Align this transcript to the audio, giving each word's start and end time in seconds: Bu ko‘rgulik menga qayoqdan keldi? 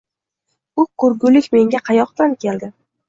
Bu 0.79 0.85
ko‘rgulik 1.03 1.49
menga 1.57 1.83
qayoqdan 1.91 2.35
keldi? 2.47 2.71